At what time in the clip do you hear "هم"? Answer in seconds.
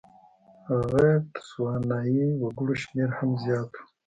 3.17-3.29